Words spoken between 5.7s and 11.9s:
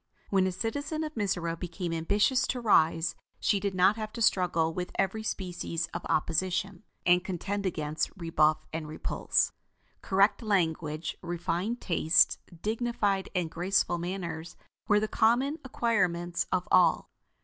of opposition, and contend against rebuff and repulse. Correct language, refined